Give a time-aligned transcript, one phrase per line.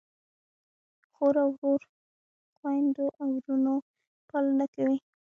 [1.13, 1.89] خور د وړو
[2.57, 3.75] خویندو او وروڼو
[4.29, 4.97] پالنه کوي.